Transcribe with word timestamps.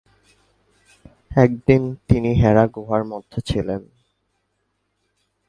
একদিন 1.35 1.81
তিনি 2.07 2.31
হেরা 2.41 2.65
গুহার 2.75 3.03
মধ্যে 3.05 3.39
ছিলেন। 3.41 3.81